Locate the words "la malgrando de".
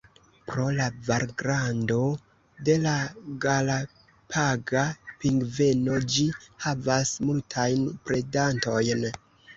0.77-2.77